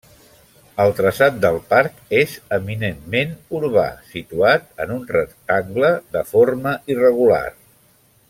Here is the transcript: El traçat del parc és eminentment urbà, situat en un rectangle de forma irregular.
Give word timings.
El 0.85 0.93
traçat 0.99 1.35
del 1.41 1.57
parc 1.73 1.99
és 2.21 2.31
eminentment 2.57 3.35
urbà, 3.61 3.85
situat 4.15 4.67
en 4.87 4.95
un 4.97 5.05
rectangle 5.13 5.91
de 6.17 6.25
forma 6.33 6.73
irregular. 6.95 7.45